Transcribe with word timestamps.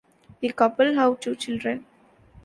The 0.39 0.51
couple 0.51 0.95
have 0.95 1.19
two 1.19 1.35
children. 1.35 1.85